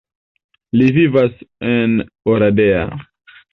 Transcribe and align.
Li 0.81 0.87
vivas 0.95 1.37
en 1.73 1.95
Oradea. 2.35 2.83